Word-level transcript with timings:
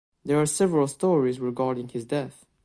There 0.25 0.41
are 0.41 0.47
several 0.47 0.87
stories 0.87 1.39
regarding 1.39 1.89
his 1.89 2.05
death. 2.05 2.43